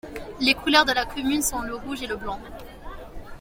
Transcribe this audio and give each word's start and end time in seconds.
Les 0.39 0.55
couleurs 0.55 0.85
de 0.85 0.93
la 0.93 1.05
commune 1.05 1.43
sont 1.43 1.61
le 1.61 1.75
rouge 1.75 2.01
et 2.01 2.07
le 2.07 2.15
blanc. 2.15 2.39